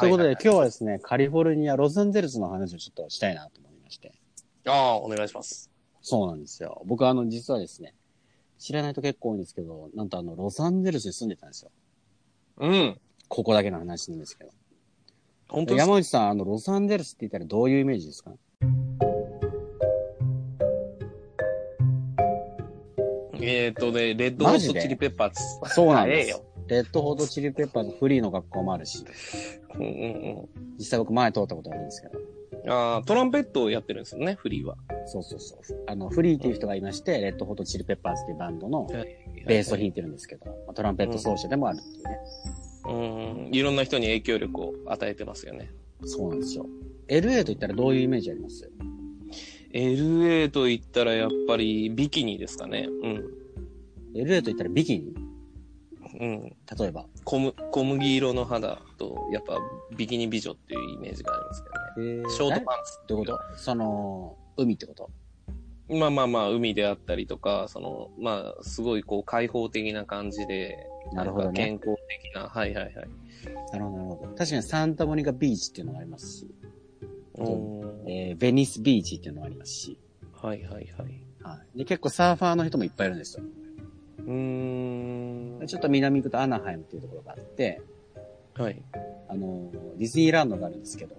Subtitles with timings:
[0.00, 4.12] ということで、は今日はですね、カリフォルニア、ロサンゼルスの話をちょっとしたいなと思いまして。
[4.66, 5.70] ああ、お願いします。
[6.00, 6.82] そうなんですよ。
[6.86, 7.94] 僕はあの、実はですね、
[8.58, 11.70] 知らない人結構多いんですけど、なんとあの、ロサンゼルスに住んでたんですよ。
[12.58, 13.00] うん。
[13.28, 14.50] ここだけの話なんですけど。
[15.48, 18.32] 本当山内さん、あの、ロサンゼルスって言ったらどういうイメージですか？
[23.40, 25.74] えっ、ー、とね、レッドホットチリペッパーズ。
[25.74, 26.24] そうなんで？
[26.24, 26.28] す。
[26.28, 26.42] ええよ。
[26.68, 29.04] レッドホートチリペッパーズフリーの学校もあるし、
[29.74, 32.18] うんうん実際僕前通ったことあるんですけど。
[32.64, 32.70] うん。
[32.70, 34.76] ああ、トランペットをやってるんですよね、フリーは。
[35.06, 35.84] そうそうそう。
[35.86, 38.88] あの、フリーっていう人がいまして、レッドホートチリペッパーズっていうバンドの
[39.46, 42.18] ベースを弾いてるんですけど、まあトランペット奏者でもあるっていうね。
[42.86, 43.54] うん。
[43.54, 45.70] いろんな人に影響力を与えてますよね。
[46.04, 46.66] そうなんですよ。
[47.08, 48.70] LA と言ったらどういうイメージあります
[49.72, 52.88] ？LA と言ったらやっぱりビキニですかね。
[53.02, 53.24] うん。
[54.14, 55.23] ?LA と言ったらビキニ？
[56.20, 56.56] うん。
[56.78, 57.06] 例えば。
[57.24, 59.58] 小む小麦色の肌と、やっぱ
[59.96, 62.30] ビキニ美女っていうイメージがありますけどね。
[62.30, 63.58] ショートパンツどういうこと？
[63.58, 65.10] その、海ってこと？
[65.88, 70.78] まあまあまあ、海であったりとか、その、まあ、すごいこう開放的な感じで、
[71.12, 72.94] なるほどね健康的な、はいはいはい。
[73.70, 74.34] なるほど、なるほど。
[74.34, 76.54] 確かにサンタモニカビーチっていうのがありますし、
[77.36, 79.98] うんえー、ベニスビーチっていうのもありますし、
[80.32, 80.86] はいはいはい。
[81.42, 81.78] はい。
[81.78, 83.44] で、結構サーファーの人もいっぱいいるんですよ。
[84.18, 85.66] うーん。
[85.66, 87.80] ちょっと南行くとアナハイムっていうところがあって、
[88.54, 88.80] はい。
[89.28, 91.16] あの、ディズニーランドがあるんですけど、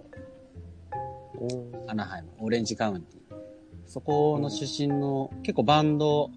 [1.87, 3.35] アナハイム、オレンジカウンティ。
[3.85, 6.31] そこの出身の、結構バンド、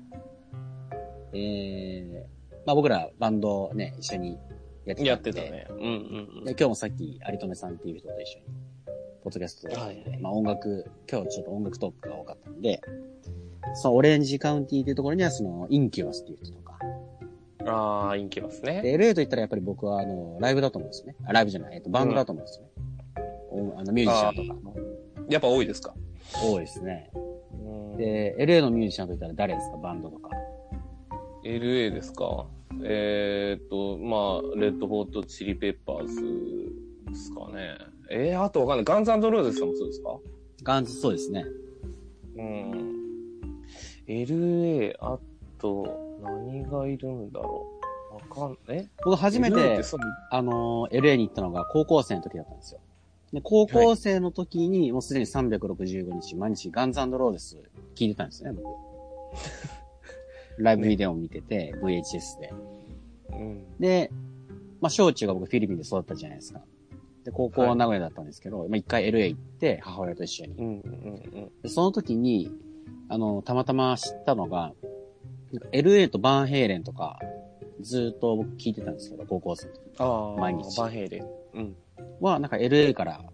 [1.32, 4.38] えー、まあ僕らバンドね、一緒に
[4.84, 5.66] やってたんでやってたね。
[5.70, 8.44] うんうんで、今日もさっき、有留さんっていう人と一緒に、
[9.22, 12.80] ポッドキャストで、はいはいまあ音楽、今日ちょっと音楽トークが多かったんで、
[13.74, 16.78] そのオレンジカウンティっていうところには、その、インキュバスっていう人とか、
[17.60, 17.68] うん。
[17.68, 18.82] ああ、インキますね。
[18.82, 21.16] で、LA と言ったらやっぱり僕は、あの、ライブだと思うんですよね。
[21.26, 22.70] あ、ライブじゃない、えっと、バンドだと思うんですよね。
[23.50, 24.76] おあの、ミュージシャンとかも
[25.28, 25.94] やっぱ多いですか
[26.42, 27.10] 多いですね。
[27.14, 30.30] うんで、LA のミュージシャンと言ったら誰ですかバンドとか。
[31.44, 32.46] LA ですか？
[32.84, 36.14] えー、っと、まあ、レッドホットチリペッパーズ
[37.08, 37.76] ですかね。
[38.10, 38.84] えー、あとわかんない。
[38.84, 40.16] ガンズローゼスさんもそうですか？
[40.62, 41.44] ガンズそうですね。
[42.36, 42.77] うん。
[44.08, 45.18] LA、あ
[45.58, 47.66] と、何がいるんだろ
[48.10, 48.14] う。
[48.14, 48.88] わかん、え？
[49.04, 52.80] 僕初め LA てって、そのあの、LA に行ったのが高校生の時だったんですよ。
[53.32, 57.56] で、高校生の時に、もうすでに365日、毎日ガンズローゼス
[57.94, 58.66] 聞いてたんですね、僕。
[60.58, 62.52] ライブビデオを見てて、VHS で。
[63.30, 63.78] うん。
[63.78, 64.10] で、
[64.80, 66.62] まあ、小中が僕フィリピンで育ったじゃないですか。
[67.24, 70.52] で、高校は名古屋だったんですけど、まあ、一回 LA 行って、母親と一緒に。
[70.52, 70.82] うん。
[71.62, 72.50] で、その時に、
[73.08, 74.72] あの、たまたま知ったのが、
[75.72, 77.18] LA とバンヘイレンとか、
[77.80, 81.26] ずーっと僕聞いてたんですけど、高校生の時毎日バンヘイレン。
[81.54, 81.76] うん。
[82.20, 83.24] は、なんか LA から、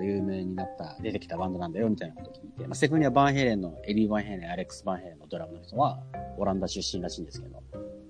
[0.00, 6.00] 有名になった、出てきたバンドなんだよ、みたいなこと聞いて、まあ、セフにはバンヘイレンの、エリー・バンヘイレン、アレックス・バンヘイレンのドラムの人は、
[6.38, 7.62] オランダ出身らしいんですけど、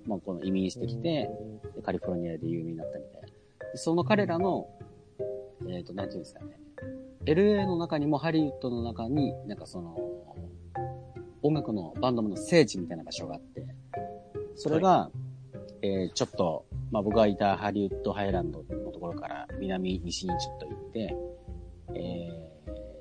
[0.07, 1.29] まあ、この移民してきて、
[1.75, 3.29] でカリフォルニアで有名になったみたいな。
[3.73, 4.69] でその彼らの、
[5.69, 6.59] えっ、と、なんていうんですかね。
[7.27, 9.97] LA の中にもハリウッドの中に、なんかその、
[11.43, 13.67] 音楽のバンドの聖地みたいな場所があって、
[14.57, 15.11] それが、
[15.83, 21.17] えーちょっと、まあ僕がいたハリウッドハイランドのところから南、西にちょっと行って、
[21.95, 22.51] えー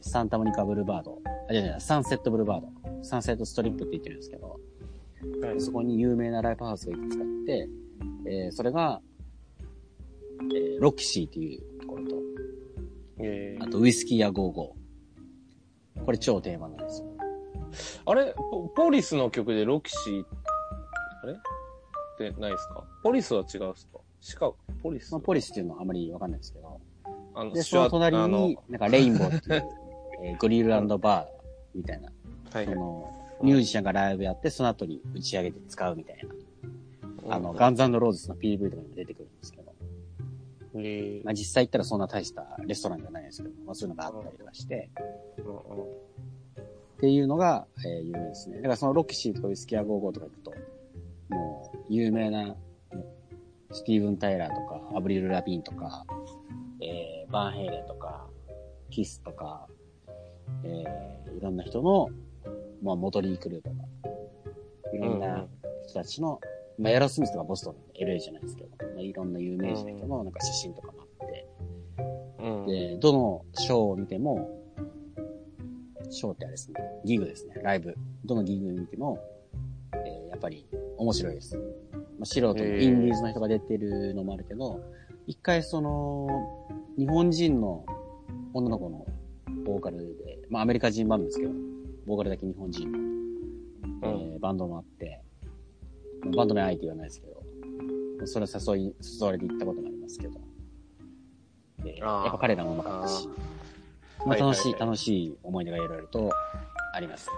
[0.02, 1.20] サンタモニカブルーバード、
[1.50, 4.60] あ、じゃじゃサンセットブルーバード、サンセットストリップって言ってるんですけど、
[5.42, 7.70] はいそこに有名なライブハウスがいくつかあって、
[8.26, 9.02] えーそれが、
[10.54, 12.16] えーロキシーっていうところと、
[13.18, 16.06] えーあとウイスキーやゴーゴー。
[16.06, 17.09] これ超定番なんですよ。
[18.06, 20.25] あれポ、ポリスの曲でロキシー、
[21.24, 21.34] あれ？
[21.34, 21.35] っ
[22.18, 22.84] てないですか？
[23.03, 24.00] ポリスは違うっすか？
[24.22, 25.12] シカゴ、ポリス？
[25.12, 26.79] まあ、ポリスっていうのはあまりわかんないですけど、
[27.35, 29.63] あので、その隣に、なんかレインボーっていう、
[30.25, 31.25] えーグリルバー
[31.74, 32.12] みたいな、
[32.52, 32.66] はい。
[32.66, 36.18] その、ミュージシャンがライブやって、その後に打ち上げて使うみたい
[37.24, 39.74] な、あの、ガンズローズの PV とかにも出てくるんですけど、
[40.75, 41.24] えー。
[41.24, 44.90] まあ実際行ったらそんな大したレストランじゃないですけど、まあそういうのがあったりとかして、
[46.99, 48.57] っていうのが、えー有名ですね。
[48.57, 50.53] だからそのロキシーとかウイスキーアゴーゴーとか行くと、
[51.29, 52.57] もう、有名な、
[53.72, 56.05] スティーブン・タイラーとか、アブリル・ラビーンとか、
[56.81, 58.28] えー、バンヘイレンとか、
[58.90, 59.66] キスとか、
[60.63, 62.09] えー、いろんな人の、
[62.84, 63.75] まあ、モトリー・クルーとか、
[64.93, 65.46] いろんな
[65.87, 66.41] 人たちの、
[66.78, 71.47] まあ、エアロスミスとかボストン、LA じゃないですけど、まあ、いろんな有名人の人のなんか写真とかもあって、
[72.40, 72.66] うん。
[72.66, 74.59] で、どのショーを見ても、
[76.09, 77.96] ショーってあれですね、ギグですね、ライブ。
[78.26, 79.20] どのギグ見ても、
[79.94, 80.66] えーやっぱり
[80.97, 81.58] 面白いです。
[81.58, 84.79] まあ、素人インディーズの人が出てるのもあるけど、
[85.28, 86.67] 一回その、
[86.97, 87.85] 日本人の
[88.53, 89.06] 女の子の
[89.66, 91.52] ボーカルで、まあアメリカ人バンドですけど、
[92.06, 93.16] ボーカルだけ日本人の、うん。
[94.03, 95.22] えーバンドもあって、
[96.35, 97.40] バンド名相手言わないですけど、
[98.28, 100.40] それを誘い、誘われて行ったこともありますけど、
[101.84, 103.29] でやっぱ彼らもうまかったし、
[104.26, 106.32] まあ楽しい、はい楽しい思い出がいろいろと
[106.94, 107.30] あります。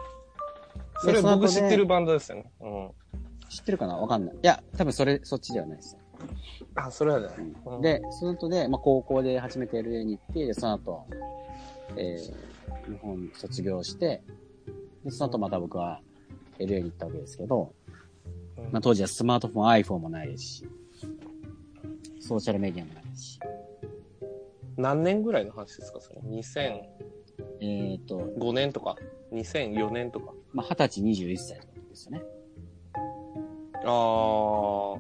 [1.01, 2.51] それ僕知ってるバンドですよね。
[2.59, 2.91] うん。
[3.49, 3.97] 知ってるかな？
[3.97, 4.35] わかんない。
[4.35, 5.99] いや、多分それ、そっちではないですよ。
[6.75, 7.27] あ、それはね。
[7.65, 11.05] うんで、その後で、まあ、高校で初めて LA に行って、でその後、
[11.97, 14.23] えー、日本卒業して、
[15.03, 16.01] で、その後また僕は
[16.59, 17.73] LA に行ったわけですけど、
[18.57, 20.65] うんまあ、当時はスマートフォン、iPhone もないですし、
[22.19, 23.39] ソーシャルメディアもないですし、
[24.77, 26.81] 何年ぐらいの話ですかそれ？2005
[27.59, 28.17] えっ、と、
[28.53, 28.95] 年とか
[29.31, 30.33] ?2004 年とか？
[30.53, 32.23] まあ、20歳21歳の時ですよね。
[33.83, 34.99] あー。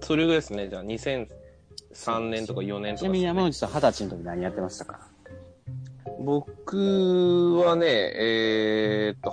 [0.00, 0.68] それぐらいですね。
[0.68, 5.08] じゃあ2003年とか4年とかちなみに山内さん20歳の時何やってましたか？
[6.20, 9.30] 僕はね、えーっと、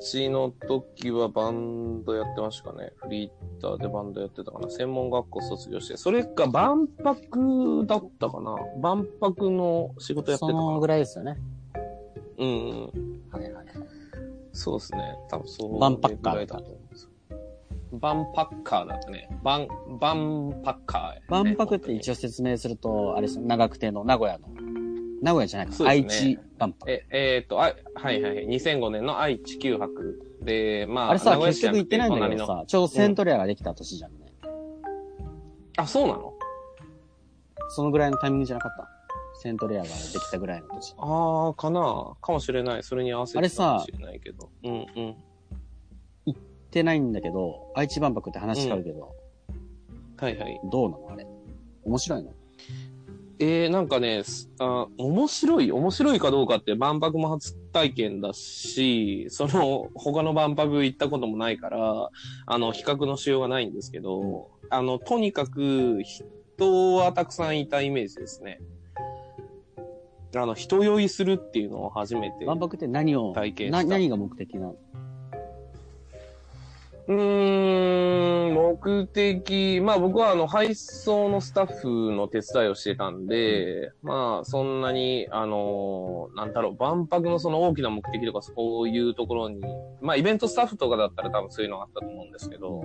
[0.00, 2.92] 歳の時はバンドやってましたかね。
[2.96, 3.30] フリー
[3.60, 4.70] ターでバンドやってたかな。
[4.70, 5.96] 専門学校卒業して。
[5.96, 8.56] それか万博だったかな。
[8.80, 10.58] 万博の仕事やってたかな。
[10.60, 11.36] そのぐらいですよね。
[12.38, 13.20] うんうん。
[13.30, 13.66] はいはいはい。
[14.52, 14.98] そうですね。
[15.28, 15.78] 多分そう。
[15.78, 17.08] バンパッカーぐらいだと思うんです
[17.92, 19.28] バンパッカーだったね。
[19.42, 19.68] バン、
[19.98, 22.12] バンパッカーやね、万博って一応。
[22.12, 24.48] 応説明すると、あれですよ、長久手の名古屋の、
[25.22, 26.38] 名古屋じゃないか、ね愛知
[26.86, 28.46] え、えーっと、あ、はいはいはい。
[28.46, 34.32] 2005年の愛・地球博で、まあ、あれさ、結局行ってないんだけどさ、ちょうどセントレアができた年じゃんね。
[35.76, 36.34] あ、そうなの？
[37.70, 38.88] そのぐらいのタイミングじゃなかった？
[39.40, 40.94] セントレアができたぐらいの年。
[40.98, 42.82] ああ、かなかもしれない。
[42.82, 44.50] それに合わせてかもしれないけど。
[44.64, 45.14] うんうん。
[46.26, 46.40] 行っ
[46.70, 49.14] てないんだけど、愛知万博って話変わるけど、
[50.16, 50.60] はいはい。
[50.64, 51.08] どうなの？
[51.12, 51.26] あれ。
[51.84, 52.32] 面白いの？
[53.40, 62.10] えー、なんかね、すあ面白い、面白いかどうかって万博も初体験だし、その、他の万博行ったこともないから、
[62.46, 68.58] あの、比較のしようがないんですけど、あの、とにかく、人はたくさんいたイメージですね。
[70.34, 72.44] あの、人酔いするっていうのを初めて。
[72.44, 74.76] 万博って何を、な体験何が目的なの？
[77.08, 89.62] うーん、目的、まあ僕はあの配送のスタッフの手伝いをしてたんで、まあそんなに、あの、なんだろう、万博のその大きな目的とかそういうところに、
[90.02, 92.84] まあイベントスタッフとかだったら多分そういうのがあったと思うんですけど、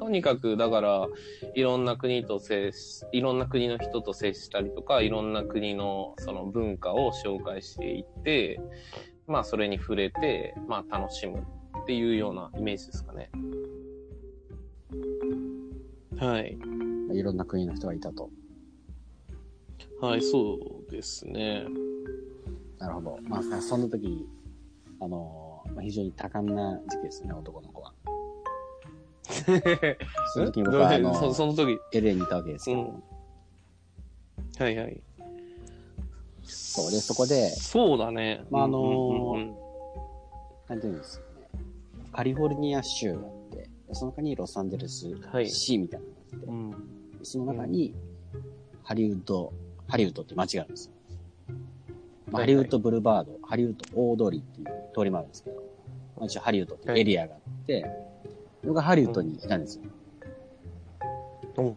[0.00, 1.06] とにかくだから、
[1.54, 8.60] いろんな国と接し、いろんな国の人と接したりとか、いろんな国のその文化を紹介していって、
[9.28, 11.44] まあそれに触れて、まあ楽しむ
[11.82, 13.30] っていうようなイメージですかね。
[16.18, 16.58] はい。
[17.12, 18.30] いろんな国の人がいたと。
[20.00, 21.64] はい、そうですね。
[22.78, 23.18] なるほど。
[23.28, 24.26] まあ、その時、
[25.00, 27.94] あの、まあ、非常に多感な時期ですね、男の子は。
[30.34, 33.02] その時に僕は、あの、そその時？LA にいたわけですけど、うん。
[34.58, 35.02] はいはい。
[36.42, 38.44] そうでそこでそうだね。
[38.50, 39.56] まああのーうんうんうん
[40.68, 41.20] なんていうんです？
[42.12, 43.56] カリフォルニア州があって、
[43.88, 46.70] でその中にロサンゼルスはい市みたいなのがあって、うん。
[47.18, 47.94] でその中に、
[48.82, 49.52] ハリウッド、
[49.88, 50.92] ハリウッドって街があるんですよ。
[52.30, 55.56] まあハはいはいリウッドブルバード、ハリウッド大通りっていう通りもあるんですけど、
[56.16, 57.86] まあ、一応ハリウッドっていうエリアがあって、
[58.62, 59.82] 僕がハリウッドにいたんですよ。
[61.58, 61.76] うん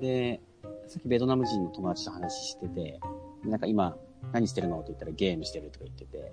[0.00, 0.40] で、
[0.88, 3.00] さっきベトナム人の友達と話してて、
[3.44, 3.96] なんか今
[4.32, 4.80] 何してるの？
[4.80, 6.32] って言ったらゲームしてるとか言ってて、で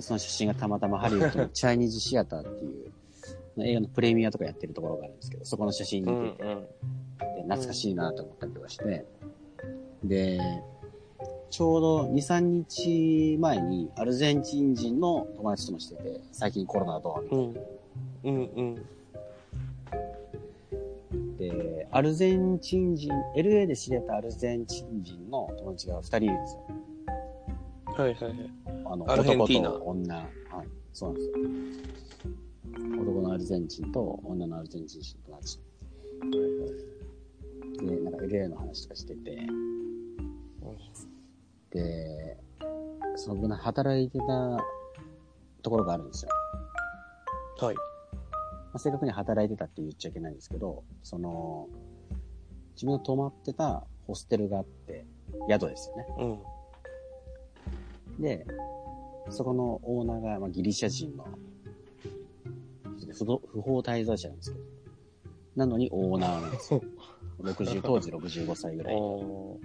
[0.00, 2.92] その写真がたまたまハリウッドの チャイニーズシアターっていう、
[3.64, 9.04] 映画のプレミアとかやってるところがあるんですけど、そこの写真うん見てて、で懐かしいなと思ったりとかして、
[10.04, 10.40] で、
[11.50, 17.44] ちょうど2、3日前にアルゼンチン人の友達ともしてて、最近コロナどうみたいな
[18.24, 18.30] うん。
[18.30, 18.76] うんうん。
[21.36, 26.60] で、アルゼンチン人、LA で知り合ったアルゼンチン人の友達が二人いるんですよ。
[28.00, 28.50] はいはいはい。
[28.86, 30.16] あの、アルゼンティーナ男と女。
[30.16, 30.28] はい。
[30.92, 31.34] そうなんですよ。
[33.02, 35.60] 男のアルゼンチンと女のアルゼンチン人の友達。
[37.78, 39.46] で、なんか LA の話とかしてて、
[41.72, 42.38] で、
[43.16, 44.24] その働いてた
[45.62, 46.30] ところがあるんですよ。
[47.60, 47.74] はい。
[47.74, 47.82] ま
[48.74, 51.68] あ、正確に働いてたって言っちゃいけないんですけど、その、
[52.74, 55.04] 自分が泊まってたホステルがあって、
[55.50, 56.06] 宿ですよね。
[56.18, 56.59] うん。
[58.20, 58.46] で、
[59.30, 61.26] そこのオーナーが、まあ、ギリシャ人の
[63.18, 64.64] 不動不法滞在者なんですけど、
[65.56, 66.82] なのにオーナーなんですよ。
[67.40, 68.96] 60、当時65歳ぐらい。
[68.96, 69.58] も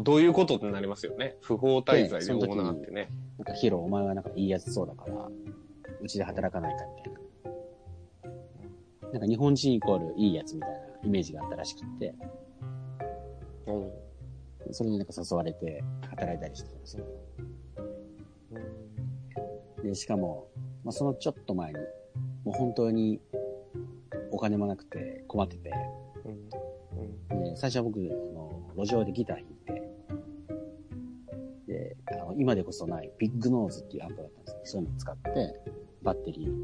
[0.00, 1.36] うどういうことってなりますよね。
[1.42, 3.10] 不法滞在でオーナーってね。
[3.38, 5.30] なんかヒロ、お前はなんかいいやつそうだから、
[6.00, 7.20] うちで働かないかみたいな。
[9.12, 12.14] なんか日本人イコールいいやつみたいなイメージがあったらしくって、
[13.66, 13.90] うん
[14.72, 17.04] それになんか誘われて働いたりしてたんですよ。
[19.90, 20.48] で、しかも、
[20.84, 21.78] まあ、そのちょっと前に、
[22.44, 23.20] もう本当に
[24.30, 25.72] お金もなくて困ってて、
[27.32, 27.42] うん。
[27.42, 29.88] で、最初は僕、あの、路上でギター弾いて、
[31.66, 35.60] で、あの今でこそないビッグノーズっていうアンプだったんですけど、そういうのを使って、
[36.02, 36.54] バッテリー、う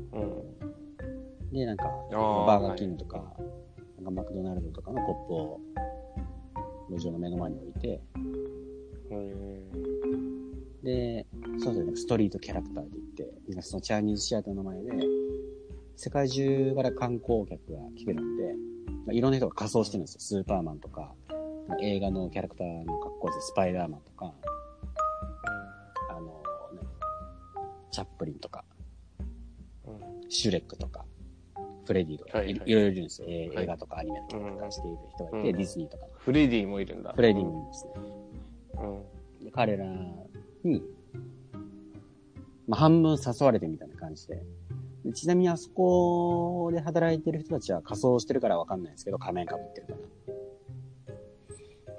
[1.49, 1.50] ん。
[1.50, 3.35] で、なんか、バーガーキングとか、
[3.97, 5.61] なんかマクドナルドとかのコップを
[6.90, 8.00] 路上の目の前に置いて、
[9.11, 9.97] うん
[10.87, 11.26] で、
[11.59, 12.90] そうですね、ストリートキャラクターで
[13.57, 14.91] なそのチャイニーズシアターの前で、
[15.97, 18.55] 世界中から観光客が来てるんで、
[19.07, 20.21] まあ、いろんな人が仮装してるんですよ。
[20.21, 21.15] スーパーマンとか、
[21.81, 24.35] 映画のキャラクターの格好でスパイダーマンとか、
[26.11, 26.27] あの、
[26.75, 26.87] ね、
[27.91, 28.63] チャップリンとか、
[30.29, 31.07] シュレックとか、
[31.87, 33.29] フレディとか、はいはいいろいろいるんですよ。
[33.29, 36.07] はい映画とかアニメのキャラクターしている人がいて、うんディズニーとか。
[36.19, 37.15] フレディもいるんだ。
[37.15, 37.93] フレディもいるんですね。
[38.75, 39.45] うん。
[39.47, 39.87] で彼ら
[40.65, 40.83] に、
[42.67, 44.43] まあ、半分誘われてみたいな感じで。
[45.05, 49.99] でちなみにあそこで働いてる人たちは仮装してるからわかんないんですけど、仮面被ってるから。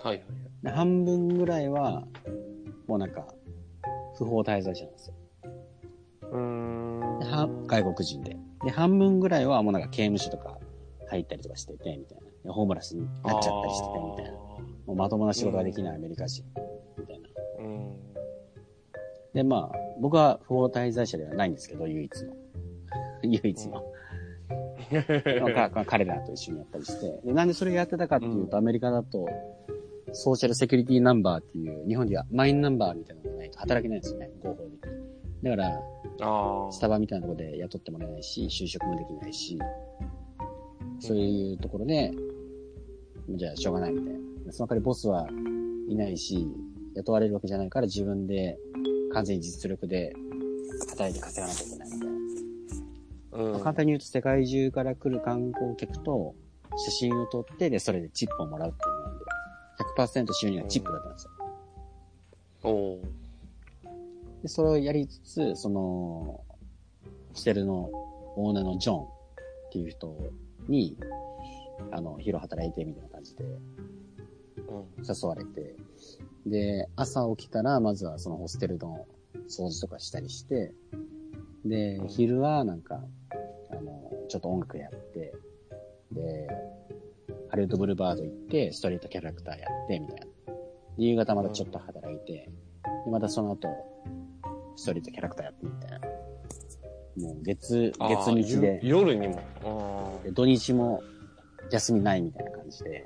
[0.09, 0.27] はいはい。
[0.63, 2.03] で半分ぐらいは、
[2.87, 3.27] もうなんか、
[4.17, 5.15] 不法滞在者なんですよ。
[6.31, 8.35] うーんでは外国人で。
[8.65, 10.57] で、半分ぐらいはもうなんか刑務所とか
[11.09, 12.23] 入ったりとかしてて、みたいな。
[12.43, 14.31] でホームレスになっちゃったりしてて、みたいな。
[14.31, 16.76] もうまともな仕事ができないアメリカ人、うん。
[19.33, 22.33] で、まあ、僕は不法滞在者ではないんですけど、唯一の。
[23.23, 23.83] 唯一の。
[25.53, 27.19] かか彼らと一緒にやったりして。
[27.25, 29.27] で、なんでそれやってたかっていうと、アメリカだと、
[30.13, 34.79] ソーシャルセキュリティナンバーっていう、日本ではマインナンバーみたいなのがないと働けないんですよね、合法的に。
[35.43, 35.81] だから。
[36.71, 39.59] スタバみたいなところで雇ってもらえないし、就職もできないし、
[40.99, 42.11] そういうところで、
[43.29, 44.13] じゃあしょうがないみたい
[44.45, 44.51] な。
[44.51, 45.27] その代わりボスは
[45.87, 46.47] いないし、
[46.95, 48.57] 雇われるわけじゃないから自分で
[49.13, 50.13] 完全に実力で
[50.89, 52.09] 働いて稼がなきゃいけないみたい
[53.41, 53.43] な。
[53.55, 53.59] うん。
[53.61, 56.35] 簡単に言うと世界中から来る観光客と
[56.77, 59.25] 写真を撮って、で、それでチップをもらうっていうのなんで、
[60.27, 61.31] 100%収入がチップだったんですよ。
[62.63, 63.27] おー
[64.43, 66.43] で、それをやりつつ、その、ホ
[67.33, 67.89] ステルの
[68.35, 69.07] オーナーのジョンっ
[69.71, 70.15] ていう人
[70.67, 70.97] に、
[71.91, 74.06] あの、昼働いてみたいな感じでうん。
[74.97, 75.75] 誘われて、
[76.45, 79.05] で、朝起きたら、まずはそのホステルの
[79.47, 80.73] 掃除とかしたりして、
[81.65, 83.01] で、昼はなんか、
[83.71, 85.33] あの、ちょっと音楽やって、
[86.11, 86.47] で、
[87.49, 90.25] ハリウッドブルーバード行って、ストリートキャラクターやって、みたいな。
[90.25, 90.31] で
[91.05, 92.49] 夕方またちょっと働いて、
[93.05, 93.67] で、またその後、
[94.75, 95.99] ストリートキャラクターやってみたいな。
[97.17, 99.41] もう月、月日で、ゆ夜にも。
[99.63, 101.01] あで土日も
[101.71, 103.05] 休みないみたいな感じで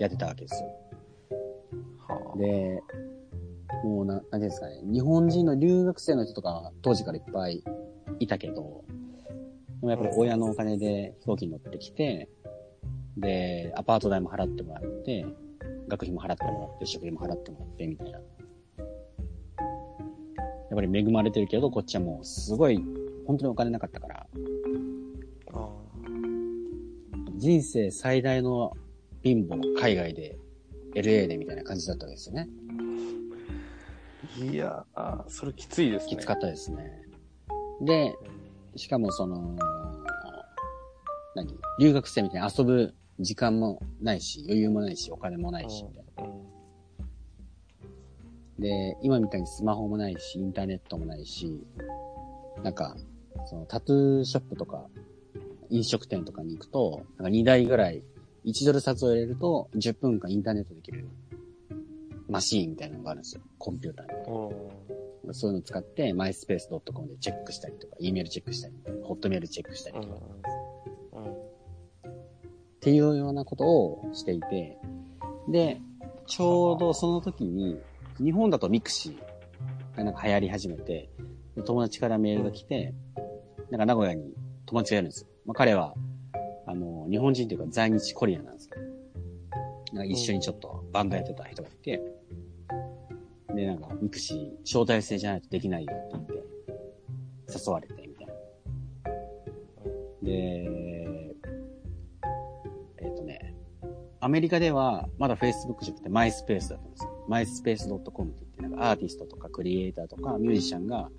[0.00, 0.68] やってたわけですよ。
[2.08, 2.82] ーはあで、
[3.84, 7.62] もうな、なんていうんですかね、日本人の留学生の人とか当時からいっぱい
[8.18, 8.84] いたけど、
[9.80, 12.28] でもやっぱり親のお金で飛行機に乗ってきて、
[13.16, 15.26] で、アパート代も払ってもらって、
[15.88, 18.18] 学費も払ってもらって、食費も払ってもらって、みたいな。
[18.18, 18.24] やっ
[20.74, 22.82] ぱり恵まれてるけど、こっちはもうすごい、
[23.26, 24.26] 本当にお金なかったから、あ
[27.42, 28.76] 人生最大の
[29.24, 30.38] 貧乏、海外で、
[30.94, 32.48] LA でみたいな感じだったわけですよね。
[34.38, 36.10] ーいやー、それきついですね。
[36.10, 37.02] きつかったですね。
[37.80, 38.14] で、
[38.76, 39.58] しかもその、
[41.34, 46.22] 何留学生みたいに遊ぶ時間もないし、余裕もないし、お金もないし、みたいな。
[46.22, 46.42] うん
[48.60, 51.60] で、今みたいにスマホもないし、インターネットもないし、
[52.62, 52.96] なんか、
[53.46, 54.86] そのタトゥーショップとか、
[55.72, 58.02] 飲食店とかに行くと、なんか2台ぐらい、
[58.44, 61.08] 1ドル札を入れると、10分間インターネットできる
[62.28, 63.42] マシーンみたいなのがあるんですよ。
[63.58, 64.54] コンピューターに。
[64.54, 68.74] うんそういうのを使って、マイスペース .com でチェックしたりとか、E メールチェックしたり、
[69.04, 70.18] ホットメールチェックしたりとか、っ
[72.80, 74.78] ていうようなことをしていて、
[75.48, 75.80] で、
[76.26, 77.78] ちょうどその時に、
[78.18, 81.08] 日本だとミクシーがなんか流行り始めて、
[81.54, 82.92] で友達からメールが来て、
[83.70, 84.34] なんか名古屋に
[84.66, 85.28] 友達がいるんですよ。
[85.44, 85.94] まあ、彼は、
[86.66, 88.82] あの、日本人というか在日コリアンなんですけど、
[89.92, 92.00] なんか一緒にちょっとバンドやってた人がいて、
[93.54, 98.32] で、なんかミクシー招待制じゃないとできないよって言って、誘われてみたいな。
[100.22, 100.30] で、
[102.98, 103.54] えっ、とね
[104.20, 107.26] アメリカではまだ Facebook じゃなくて MySpace だったんですよ。
[107.28, 111.10] myspace.com って言って、なんかアーティストとかクリエイターとかミュージシャンが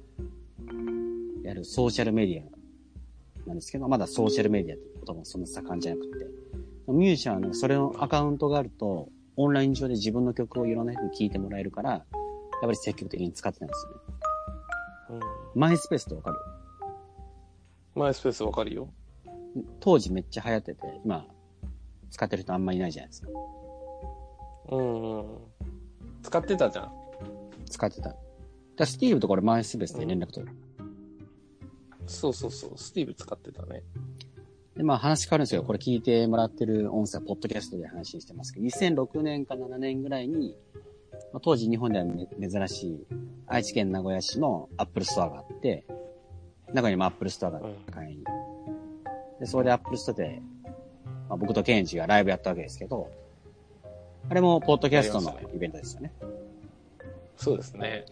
[1.44, 2.63] やるソーシャルメディア
[3.46, 6.26] なんですけど、まだソーシャルメディアって言葉もそんな盛んじゃなくて、
[6.88, 12.04] ミュージシャンはね、それのアカウントがあると、オンライン上で自分の曲をいろんな人に聴いてもらえるから、やっ
[12.62, 13.88] ぱり積極的に使ってたんです
[15.12, 15.26] よね。
[15.56, 16.38] マイスペースってわかる？
[17.96, 18.90] マイスペースわかるよ。
[19.80, 21.26] 当時めっちゃ流行ってて、今、
[22.10, 23.28] 使ってる人あんまいないじゃないですか。
[24.72, 25.26] うんうん。
[26.22, 26.92] 使ってたじゃん。
[27.70, 28.16] 使ってた。
[28.76, 30.54] だスティーブとこれマイスペースで連絡取る。
[32.08, 32.72] そうそうそう。
[32.76, 33.84] スティーブ使ってたね。
[34.76, 40.56] で、まあ話変わるんですけど、これ聞いてもらってる音声はポッドキャストで配信してますけど、2006年か7年ぐらいに、
[41.32, 43.08] まあ、当時日本ではめ珍しい
[43.48, 45.86] 愛知県名古屋市のアップルストアがあって、
[46.68, 48.24] 名古屋にもアップルストアが栄に。
[49.40, 50.42] で、それでアップルストアで、
[51.30, 53.12] まあ、僕とケンジがライブやったわけですけど、
[54.30, 56.14] あれもポッドキャストのイベントですよね。
[57.38, 58.06] そうですね。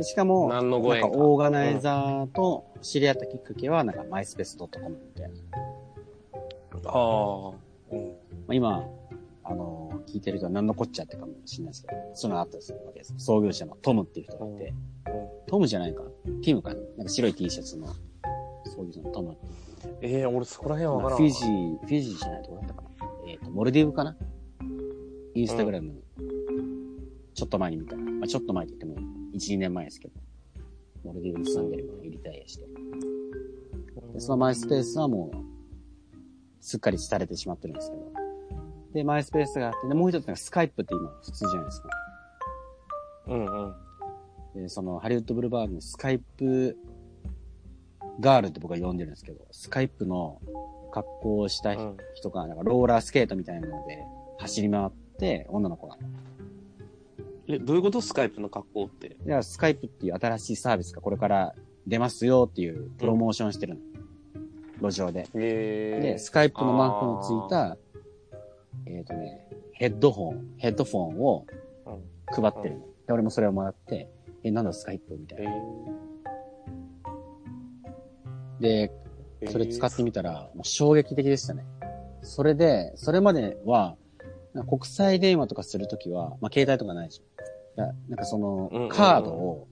[0.00, 5.36] でしかも、何のご縁かなんかオーガナイザーと知り合ったきっかけは、なんか myspace.com みたいな。
[6.86, 7.52] ああ。
[7.92, 7.98] うん。
[7.98, 8.14] ま
[8.48, 8.84] あ、今、
[9.44, 13.14] あの聞いてる人は何のこっちゃってかもしれないですけど、そういうのがあったりするわけです。
[13.18, 14.72] 創業者のトムっていう人がいて、
[15.46, 16.02] トムじゃないか
[16.42, 17.88] ティムかななんか白い T シャツの
[18.64, 20.16] 創業者のトムっていう。
[20.16, 21.16] ええ俺そこら辺わからんわ。
[21.18, 22.88] フィジー、フィジーじゃないとこだったかな
[23.28, 24.16] えっ、と、モルディブかな？
[25.34, 25.92] インスタグラム、
[27.34, 27.96] ちょっと前に見た。
[27.96, 30.14] まあ、ちょっと前って言っても、1、2年前ですけど、
[31.04, 32.64] モルディブに住んでるのにリタイアして。
[34.12, 35.36] で、そのマイスペースはもう、
[36.60, 38.12] すっかり廃れてしまってるんですけど。
[38.92, 41.88] で、マイスペースがあって、で、もう一つなんかスカイプって今普通じゃないですか。
[43.28, 44.62] うんうん。
[44.62, 46.76] で、その、ハリウッドブルーバーグのスカイプ
[48.20, 50.40] ガールって僕は呼んでるんですけど、スカイプの
[50.92, 54.04] 格好をしたうん人が、なんかローラースケートみたいなので
[54.38, 55.96] 走り回って、女の子が。
[57.54, 58.00] え、どういうこと？
[58.00, 59.16] スカイプの格好って。
[59.24, 61.54] で、スカイプっていう新しいサービスがこれから
[61.86, 63.74] 出ますよっていうプロモーションしてる
[64.80, 64.90] の。
[64.90, 65.26] 路上で。
[65.34, 67.76] ええで、スカイプのマークのついた、
[68.86, 71.46] えっ、とね、ヘッドホン、ヘッドフォンを
[71.86, 72.80] うん配ってるの。
[73.06, 74.08] で、俺もそれをもらって、
[74.42, 75.52] え、なんだスカイプみたいえな。
[78.60, 78.92] で、
[79.40, 81.64] えそれ使ってみたら、もう衝撃的でしたね。
[82.22, 83.96] それで、それまでは、
[84.68, 87.22] 国際電話とかするときは、まあ、携帯とかないでしょ。
[87.76, 89.68] だなんかそのカードを、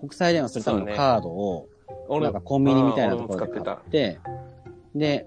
[0.00, 1.68] 国際電話するためのカードを、
[2.08, 4.18] 俺なんかコンビニみたいなところで買って、
[4.94, 5.26] で。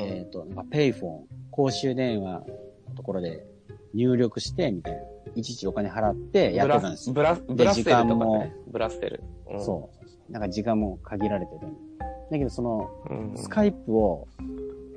[0.00, 2.44] えっ、と、なんかペイフォン、公衆電話
[2.88, 3.46] のところで
[3.94, 5.00] 入力して、みたいな。
[5.34, 7.14] いちいちお金払ってやってたんですよ。
[7.14, 8.54] ブラ、ブラステルとか時間もね。
[8.68, 9.22] ブラステル。
[9.50, 9.90] うんそ
[10.28, 10.32] う。
[10.32, 11.66] なんか時間も限られてて。
[12.30, 13.36] だけどその、うん。
[13.36, 14.26] スカイプを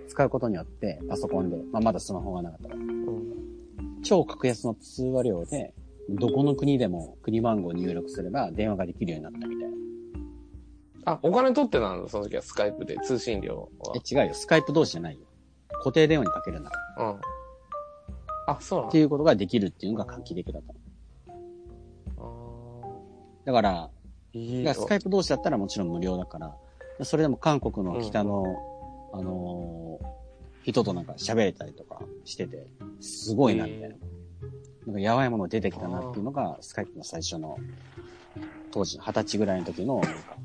[0.07, 2.99] 使うことによって、パソコンで、まあ、まだスマホがなかったから、うん
[4.01, 5.73] 超格安の通話料で、
[6.15, 9.75] どこの国でも国番号を入力すれば電話ができるようになったみたいな。
[11.05, 13.99] あ、お金取ってたんだ、その時はスカイプで通信料はえ、。
[14.15, 14.33] 違うよ。
[14.33, 15.21] スカイプ同士じゃないよ。
[15.79, 17.09] 固定電話にかけるんだから。
[17.11, 17.19] うん。
[18.47, 18.89] あ、そうなの？
[18.89, 20.79] っていうことができるっていうのが画期的だったの。
[23.45, 23.89] だから、
[24.33, 26.55] いいだからスカイプ同士だったらもちろん無料だから、
[27.03, 28.43] それでも韓国の北の、
[29.13, 30.19] あのー
[30.61, 32.67] 人となんか喋れたりとかしてて、
[32.99, 33.95] すごいな、みたいな。
[34.89, 37.57] なんかやばいもの出てきたなっていうのが、スカイプの最初の、
[38.71, 40.35] 当時、二十歳ぐらいの時の、なんか、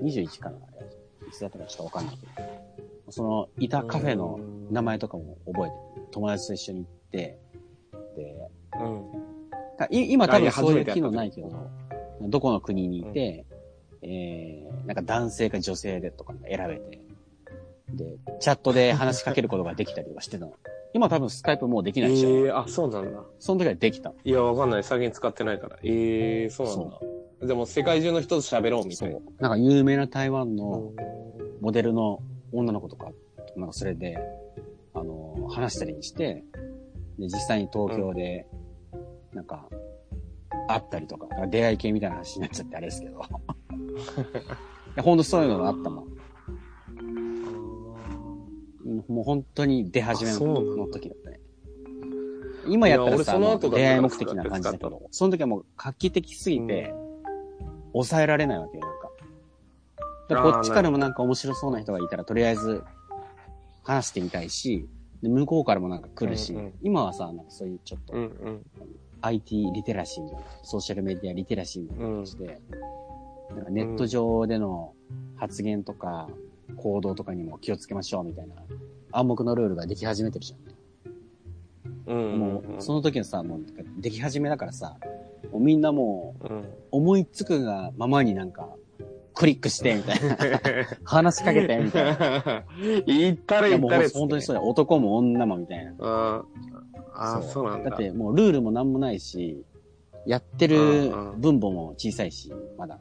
[0.00, 0.86] 21かな、あれ。
[1.28, 2.32] いつだったかちょっとわかんないけど。
[3.10, 4.38] その、いたカフェの
[4.70, 7.38] 名前とかも覚えてる、友達と一緒に行って、
[8.16, 9.04] で、うん。
[9.90, 11.70] 今多分そういう機能ないけど、
[12.20, 13.46] どこの国にいて、
[14.02, 17.00] えー、なんか男性か女性でとか選べて、
[17.88, 20.52] で、チャットで話しかけることができたりはしてたの。
[20.94, 22.28] 今多分スカイプもうできないでしょ。
[22.28, 23.20] ええあ、そうなんだ。
[23.40, 24.14] その時はできたの。
[24.24, 24.84] いや、わかんない。
[24.84, 25.76] 最近使ってないから。
[25.82, 26.90] ええそうなん
[27.40, 27.46] だ。
[27.48, 29.16] でも世界中の人と喋ろうみたいな。
[29.16, 29.42] そう。
[29.42, 31.24] なんか有名な台湾のうん
[31.60, 32.20] モデルの
[32.52, 33.10] 女の子とか、
[33.56, 34.18] なんかそれで、
[34.92, 36.44] あの、話したりして、
[37.18, 38.46] で、実際に東京で、
[39.32, 39.66] なんか、
[40.68, 43.22] 会ったりとか、なんか出会い系みたいな話になっちゃってあれですけど。
[43.22, 43.22] い
[44.96, 46.13] や、ほんとそういうのがあったもん。
[48.84, 50.38] うんもう本当に出始めの
[50.92, 51.40] 時だったね。
[52.66, 56.94] 今やったらさ、出会い目的な感じだけど、その時はもう画期的すぎて、
[57.92, 58.84] 抑えられないわけよ、
[60.28, 60.52] なんか。
[60.52, 62.82] こっちからもなんか面白そうな人がいたら、とりあえず
[63.82, 64.88] 話してみたいし、
[65.22, 68.66] で向こうからもなんか来るし、うんうん今はさ、なんかそういうちょっとうんうん。
[69.20, 72.60] IT リテラシーみたいな、ソーシャルメディアリテラシーみたいな形で、
[73.54, 74.92] なんかネット上での
[75.36, 76.28] 発言とか
[76.76, 78.54] 行動とかにも気をつけましょうみたいな
[79.12, 80.74] 暗黙のルールができ始めてるじゃんね。
[82.06, 82.38] うん。
[82.38, 83.60] もう、その時のさ、もう、
[84.00, 84.96] でき始めだからさ、
[85.52, 86.64] もうみんなもう、うん。
[86.90, 88.68] 思いつくがままになんか、
[89.34, 90.36] クリックして、みたいな。
[91.04, 92.64] 話しかけて、みたいな。
[93.06, 94.68] 言ったらいやもう言ったらっつって本当にそうだよ。
[94.68, 95.94] 男も女もみたいな。
[96.00, 96.44] あ
[97.14, 97.90] あ、そそうなんだ。
[97.90, 99.64] だってもうルールもなんもないし、
[100.26, 102.98] やってるうんうん分母も小さいし、まだ。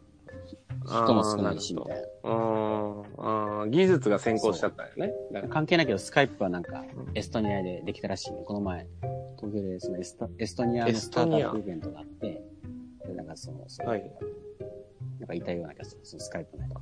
[0.86, 3.66] 人も少ないし、みたいな。
[3.70, 5.14] 技術が先行しちゃったよね。
[5.50, 8.44] 関係ないけど、スカイプはなんかう、んエストニアでできたらしいね。
[8.46, 8.88] この前、
[9.38, 12.42] 東京でそのエストエストニアのスタートアップイベントがあって、
[13.08, 14.12] でなんかその、そうはい
[15.20, 16.02] なんかいたような気がする。
[16.04, 16.82] そのスカイプの人が。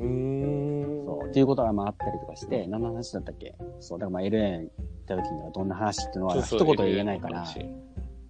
[0.00, 1.04] うーん。
[1.06, 1.28] そう。
[1.28, 3.54] っていうことがまああったりとかして、何の話だったっけ？
[3.80, 3.98] そう。
[3.98, 4.70] だからまあ LA 行っ
[5.06, 7.44] た時にはどんな話っていうのは一言で言えないから、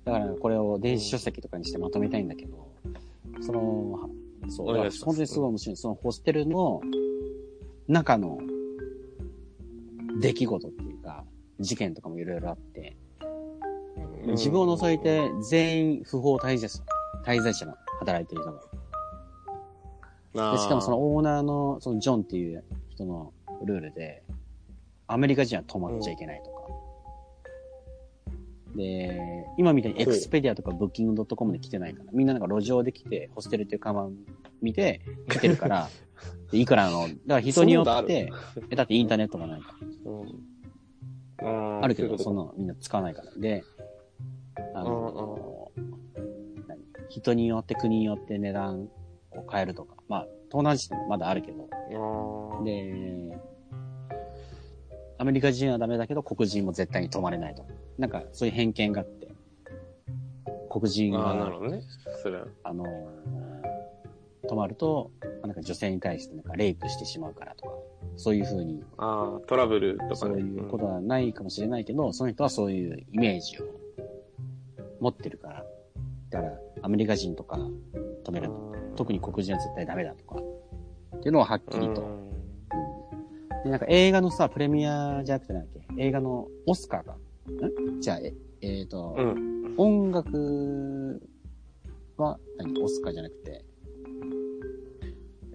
[0.04, 2.68] だからこれを電子書籍とかにしてまとめたいんだけど、
[3.40, 4.10] その、
[4.48, 5.76] そう、本当にすごい面白い。
[5.76, 6.80] そのホステルの
[7.86, 8.38] 中の
[10.20, 11.24] 出来事っていうか、
[11.60, 13.08] 事件とかもいろいろあって、うん
[14.32, 16.82] 自分を除いて全員不法滞在者、
[17.24, 18.60] 滞在者が働いてる人が。
[20.52, 23.32] で、しかもそのオーナーの、そのジョンっていう人の
[23.64, 24.22] ルールで、
[25.06, 26.57] アメリカ人は泊まっちゃいけないとか。
[28.78, 34.08] で、今みたいにエクスペディアとかブッキングドットコムで来てないから、みんななんか路上で来て、ホステルっていう看板
[34.62, 35.88] 見て来てるから、
[36.52, 38.30] でいくらの、だから人によって、
[38.70, 40.10] え、だってインターネットがないから。
[40.12, 41.82] うん。
[41.82, 43.32] あるけど、そそういうのみんな使わないから。
[43.36, 43.64] で、
[44.74, 45.72] あの、
[46.68, 46.80] 何？
[47.08, 48.88] 人によって国によって値段
[49.32, 49.96] を変えるとか。
[50.08, 51.68] まあ、東南アジアもまだあるけど。
[52.64, 53.38] で、
[55.18, 57.68] アメリカ人はダメだけど黒人も絶対に泊まれないとか。
[57.98, 59.28] なんか、そういう偏見があって。
[60.70, 61.82] 黒人ああ、なるが、ほどね。
[62.22, 62.46] それは。
[62.62, 62.84] あの、
[64.48, 65.10] 泊まると、
[65.42, 67.74] なんか女性に対してなんかレイプしてしまうからとか。
[68.16, 70.14] そういう風にああ、トラブルとかね。
[70.16, 73.66] そういうことはないかもしれないけど、その人はそういうイメージを
[75.00, 75.64] 持ってるから。
[76.30, 77.58] だから、アメリカ人とか
[78.24, 78.74] 止めるの。
[78.96, 80.36] 特に黒人は絶対ダメだとか。
[81.16, 82.02] っていうのをはっきりと。
[82.02, 82.28] うんうん
[83.64, 86.02] で、なんか映画のさ、プレミアじゃなくてなんだっけ？
[86.04, 87.16] 映画のオスカーが。
[87.48, 88.00] ん？
[88.00, 89.74] じゃあ、え、えっ、と、うん。
[89.76, 91.20] 音楽
[92.16, 92.82] は何？
[92.82, 93.64] オスカーじゃなくて、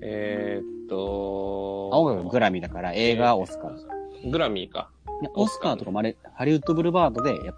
[0.02, 4.32] えーっと、あ音楽がグラミーだから映画はオスカー。
[4.32, 4.90] グラミーか。
[5.22, 7.54] いやオスカーとかもあれ、ハリウッドブルーバードでやってる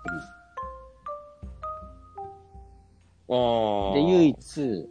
[3.30, 3.94] ああ。
[3.96, 4.90] で、唯一、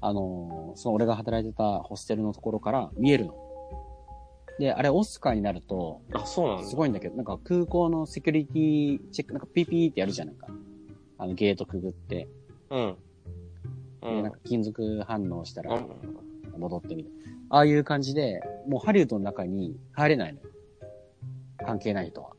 [0.00, 3.47] あのーその俺が働いてたホステルのところから見えるの。
[4.58, 6.64] で、あれオスカーになると、あ、そうなんだ。
[6.64, 10.48] すごいんだけど、なんか空港のセキュリティチェック、なんかピーピーってやるじゃん、なんか。
[11.18, 12.28] あのゲートくぐって、
[12.70, 12.80] うん。
[12.88, 12.96] う
[14.02, 14.22] で、ん。
[14.22, 15.88] なんか金属反応したらうん
[16.58, 17.10] 戻ってみる。
[17.50, 20.46] ああいう感じで、もうハリウッドの中に入れないのよ。
[21.64, 22.30] 関係ない人は。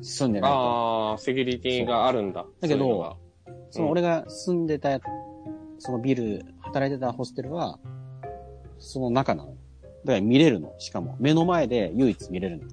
[0.00, 0.56] 住んでないと。
[0.56, 2.46] ああ、セキュリティがあるんだ。
[2.60, 5.00] だけどそうその俺が住んでた、
[5.78, 7.78] そのビル、働いてたホステルは、
[8.78, 9.54] その中なの。
[10.04, 10.74] だから見れるの。
[10.78, 12.64] しかも、目の前で唯一見れるの。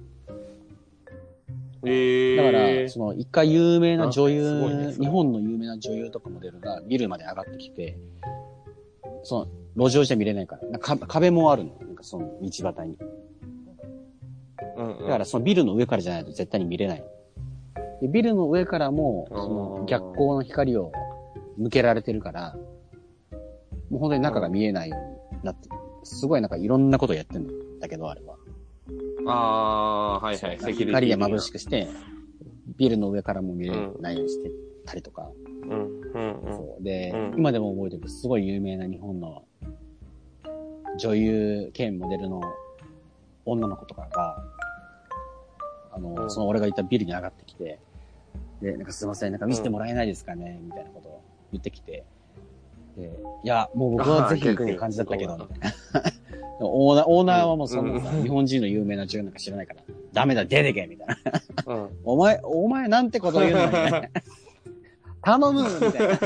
[1.84, 2.88] ええだから、ー。
[2.88, 7.96] その一回有名な女優、それ日本の有名な女優とかモデルがビルまで上がってきて、
[9.22, 10.78] その、路上じゃ見れないから。
[10.78, 11.70] か壁もあるの。
[11.80, 12.96] なんかその道端に。
[14.76, 17.04] うんうんだからそのビルの上からじゃないと絶対に見れない。
[18.00, 20.92] でビルの上からも、そあのー逆光の光を
[21.56, 22.56] 向けられてるから、
[23.90, 24.96] もう本当に中が見えないよ
[25.32, 25.68] うになって、
[26.06, 27.46] すごいなんかいろんなことやってん
[27.80, 28.36] だけど、あれは。
[29.26, 30.58] ああー、はいはい。
[30.58, 30.86] セキュリティ。
[30.86, 31.88] 光で眩しくして、
[32.76, 34.50] ビルの上からも見れないようにして
[34.84, 35.28] たりとか。
[35.62, 36.56] うん、うん、うん。
[36.56, 39.44] そうで、うん今でも覚えてるすごい有名な日本の
[40.98, 42.40] 女優兼モデルの
[43.44, 44.36] 女の子とかが、
[45.92, 47.80] あの、うんその俺がいたビルに上がってきて、
[48.62, 52.04] で、なんかすいません、なんか見せてもらえないですかね、みたいなことを言ってきて、
[52.96, 53.12] で、
[53.44, 55.72] いや、もう僕はぜひっていう感じだったけど、みたいな。
[56.60, 59.80] オーナー、オーナーはもうそのさ、うん日本人の有名な女優なんか知らないから、
[60.12, 61.08] ダメだ、出てけみたい
[61.66, 61.74] な。
[61.74, 61.88] うん。
[62.04, 64.02] お前、お前なんてこと言うのみたいな。
[65.22, 66.14] 頼むみたいな。
[66.14, 66.18] い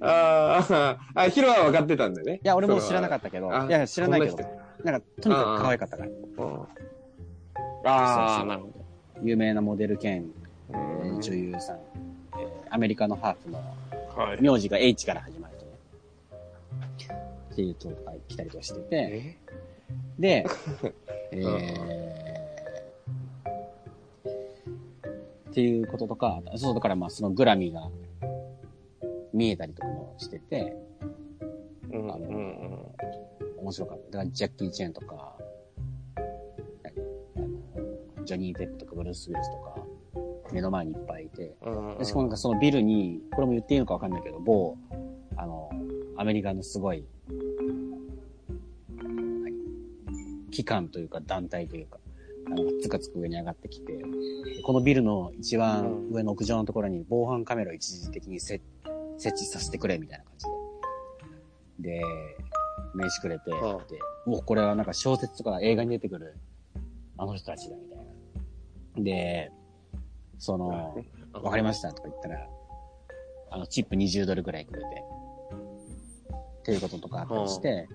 [0.00, 2.40] ああ、あ、ヒロは分かってたんだよね。
[2.42, 6.10] や、俺も知らなかっったけど、あいや、知らないけどな、なんか、とにかく可愛かったから。
[7.86, 8.68] ああ、なるほ
[9.22, 10.26] 有名なモデル兼、
[11.20, 13.62] 女優さん、えーアメリカのハーフの
[14.16, 14.42] はい。
[14.42, 15.43] 名字が H から始まる。
[17.54, 19.36] っていうとか来たりとかしてて、え？
[20.18, 20.46] で、
[21.30, 22.10] えうんー、
[25.50, 27.88] っていうこととか、そう、だからまあそのグラミーが
[29.32, 30.76] 見えたりとかもしてて、
[31.92, 32.94] うん、あの。
[33.64, 34.04] 面白かった。
[34.04, 35.32] だからジャッキー・チェンとか、
[38.24, 39.76] ジョニー・デップとかブルース・ウィルスとか、
[40.52, 44.76] 目の前にいっぱいいて、うんでしかもなんかそのビルに、これも言っていいのかわかんないけど、某、
[45.36, 45.70] あの、
[46.16, 47.06] アメリカのすごい、
[50.54, 51.98] 機関というか団体というか、
[52.46, 53.92] あの、つかつく上に上がってきて、
[54.62, 58.60] このビルの一番上の屋上のところに防犯カメラを一時的にせ
[59.18, 61.98] 設置させてくれみたいな感じで。
[61.98, 62.02] で、
[62.94, 66.36] 名刺くれて、うんで、もうこれはなんか小説とか映画に出てくる
[67.18, 69.02] あの人たちだみたいな。
[69.02, 69.52] で、
[70.38, 70.94] その、
[71.32, 72.46] わかりましたとか言ったら、
[73.50, 74.86] あの、チップ20ドルぐらいくれて、
[76.60, 77.88] っていうこととかあったりして、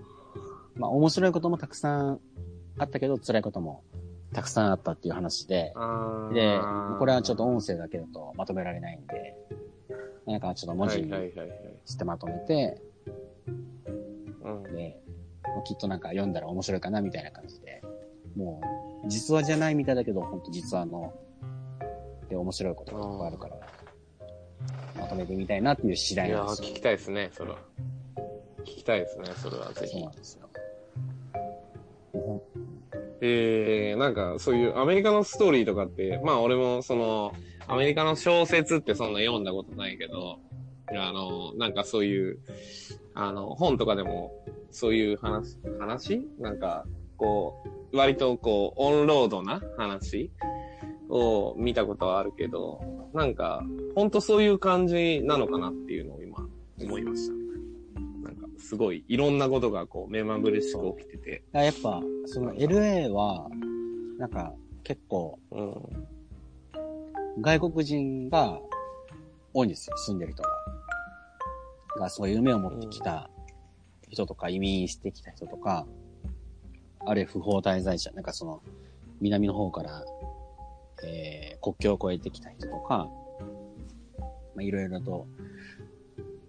[0.76, 2.20] まあ面白いこともたくさん
[2.80, 3.82] あったけど、辛いことも
[4.32, 5.74] たくさんあったっていう話で、
[6.32, 6.58] で、
[6.98, 9.36] これはちょっと音声だけだとまとめられないんで、
[10.26, 11.12] なんかちょっと文字に。
[11.84, 12.80] してまとめて、
[14.44, 14.98] うんで、
[15.66, 17.82] きっとなんか読んだら面白いかなみたいな感じで、
[18.34, 18.60] も
[19.04, 21.12] う、実話じゃないみたいだけど、本当実話の、
[22.28, 23.56] で面白いことがいっぱいあるから、
[25.02, 26.68] まとめてみたいなっていう次第なんですよ。
[26.68, 27.58] 聞きたいですね、それは。
[28.60, 30.12] 聞きたいですね、それはぜひそうなん。
[30.12, 30.49] ですよ。
[33.20, 37.32] もえー、なんかそういうアメリカのストーリーとかって、まあ俺もその、
[37.68, 40.38] アメリカの小説ってそんな読んだことないけど、
[40.88, 42.38] あの、なんかそういう、
[43.14, 44.32] あの、本とかでも、
[44.70, 46.26] そういう話、話？
[46.38, 46.84] なんか、
[47.16, 50.30] こう、割とこう、オンロードな話？
[51.08, 52.80] を見たことはあるけど、
[53.12, 53.64] なんか、
[53.96, 56.46] ほんとそういう感じなのかなっていうのを今、
[56.80, 57.49] 思いました。
[58.60, 63.48] すごい、いろんなことがこう、目まぐるしく起きてて、うやっぱ、その LA は、
[64.18, 66.06] なんか結構うん。
[67.40, 68.60] 外国人が
[69.54, 70.48] 多いんですよ、住んでる人が。
[72.00, 73.30] が、そういう夢を持ってきた
[74.08, 75.86] 人とか、移民してきた人とか、
[77.06, 78.62] あるいは不法滞在者、なんかその、
[79.20, 80.04] 南の方から、
[81.02, 83.08] えー、国境を越えてきた人とか、
[84.54, 85.26] まあ、いろいろと、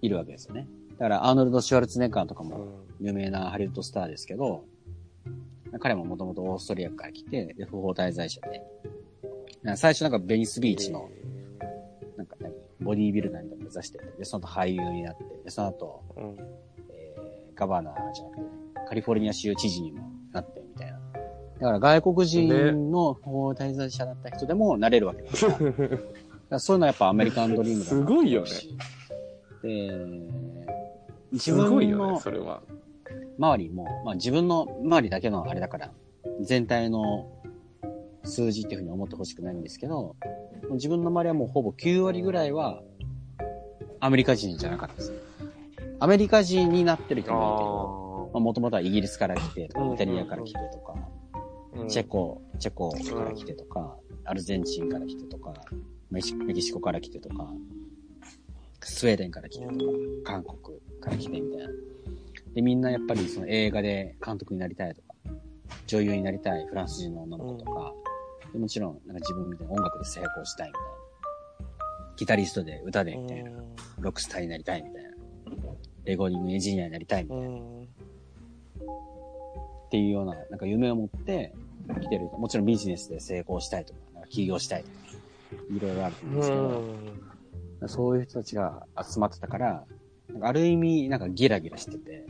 [0.02, 0.68] いるわけですよね。
[1.02, 4.66] だから、アーノルド・シュワルツェネッガーとかも、有名なハリウッドスターですけど、
[5.80, 8.62] 彼ももともとオーストリアから来て、で、不法滞在者で。
[9.76, 11.10] 最初なんかベニスビーチの、
[12.18, 16.36] なんか何、ボディービルダーみたいなの目指してて、で、その後俳優になって、で、その後、うん。
[16.92, 18.42] えー、ガバナーじゃなくて、
[18.88, 21.00] カリフォルニア州知事にもなって、みたいな。
[21.00, 21.00] だ
[21.62, 25.72] から外国人の不法滞在者だった人でもなれるわけだから。
[25.82, 26.06] だか
[26.50, 28.50] らそういうのはやっぱアメリカンドリームだなすごいよね
[29.64, 29.90] で、
[31.32, 32.62] 自すごいよ分のね、それは。
[33.38, 35.92] 周りも、まあ自分の周りだけのあれだから、
[36.42, 37.30] 全体の
[38.24, 40.16] 数字っていうふうに思ってほしくないんですけど、
[40.72, 42.82] 自分の周りはもうほぼ9割ぐらいは、
[44.00, 45.14] アメリカ人じゃなかったです。
[46.00, 50.96] アメリカ人になってる人もいるけど、まあもともとはイギリスから来てとか、うんイタリアから来てとか、
[51.76, 55.54] うんチェコ、チェコから来てとか、アルゼンチンから来てとか、
[56.10, 57.48] メキシコから来てとか、
[58.88, 59.76] スウェーデンから来てとか、
[60.24, 61.74] 韓国から来てみたいな。
[62.54, 65.08] で、みんなやっぱりその映画で監督になりたいとか、
[65.88, 67.94] 女優になりたいフランス人の女の子とか、
[68.52, 70.90] でもちろんなんか自分みたいな音楽で成功したいみたいな。
[72.18, 73.52] ギタリストで歌でみたいな。
[74.00, 75.10] ロックスターになりたいみたいな。
[76.04, 77.48] レコーディングエンジニアになりたいみたいな。
[77.48, 77.84] うん。
[77.84, 77.88] っ
[79.90, 81.54] ていうような、なんか夢を持って
[82.02, 82.26] 来てる。
[82.38, 84.96] もちろんビジネスで成功したいとか、なんか起業したいとか、
[85.70, 86.84] いろいろあると思うんですけど、
[87.88, 89.86] そういう人たちが集まってたから、
[90.30, 92.26] なんかある意味、なんかギラギラしてて、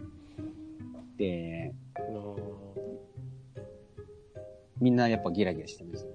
[1.17, 1.73] で、
[4.79, 6.11] みんなやっぱギラギラしてるんですよ。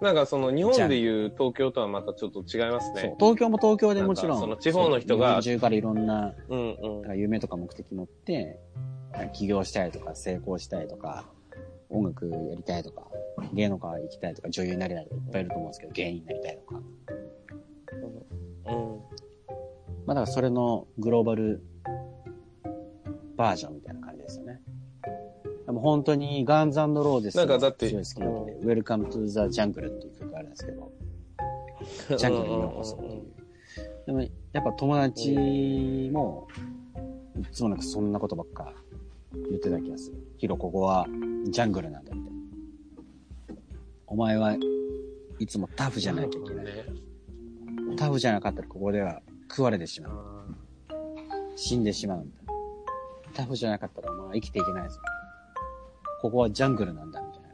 [0.00, 3.14] なんかその日本でいう東京とはまたちょっと違いますね。。
[3.18, 8.58] 東京も東京でもちろん、その地方の人が中からいろんな、うんうん夢とか目的持って、
[9.34, 11.26] 起業したいとか、成功したいとか、
[11.90, 13.06] 音楽やりたいとか、
[13.52, 16.80] 芸能界行きたいとか、女優になりたいとかいっぱいいると思うんですけど、芸人になりたいとか。
[18.66, 19.00] うん。
[20.06, 21.62] まあだからそれのグローバル
[23.36, 24.60] バージョンみたいな感じですよね。
[25.66, 30.92] でも本当にガンズローゼスなんかだってすごい好きなので、Welcome to the Jungle っていう曲があるんですけど、
[32.16, 33.22] ジャングルにようこそっていう。
[34.06, 36.48] でもやっぱ友達も、
[37.40, 38.72] いつもなんかそんなことばっか
[39.48, 40.16] 言ってた気がする。
[40.38, 41.06] ヒロ、ここは
[41.46, 42.22] ジャングルなんだって。
[44.06, 44.56] お前は
[45.38, 46.64] いつもタフじゃなきゃいけない。
[46.64, 46.72] ね
[47.96, 50.14] タフじゃなかったらここでは食われてしまう。
[51.56, 52.36] 死んでしまうんだ。
[53.34, 55.00] タフじゃなかったらお前は生きていけないぞ。
[56.20, 57.48] ここはジャングルなんだ、みたいな。
[57.48, 57.52] っ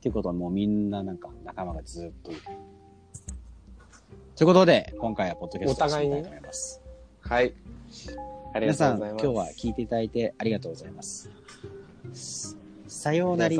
[0.00, 2.40] ていうことはもうみんななんか仲間がずっといる。
[4.36, 6.80] ということで、今回はポッドキャストをしたいと思います。
[7.20, 7.54] はい。
[8.54, 9.24] あり皆さ、がとうんございます。
[9.24, 11.30] 今日は聞いていただいてありがとうございます。
[12.90, 13.56] さようなり